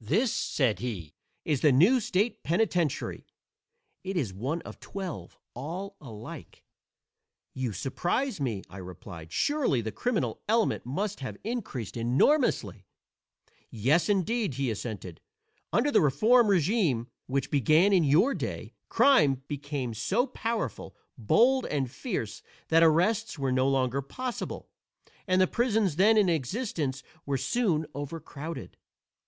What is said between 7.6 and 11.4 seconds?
surprise me," I replied. "Surely the criminal element must have